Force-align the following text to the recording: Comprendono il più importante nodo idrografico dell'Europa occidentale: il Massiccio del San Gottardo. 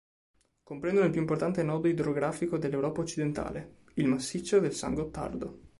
Comprendono 0.63 1.05
il 1.05 1.11
più 1.11 1.21
importante 1.21 1.61
nodo 1.61 1.87
idrografico 1.87 2.57
dell'Europa 2.57 3.01
occidentale: 3.01 3.81
il 3.97 4.07
Massiccio 4.07 4.59
del 4.59 4.73
San 4.73 4.95
Gottardo. 4.95 5.59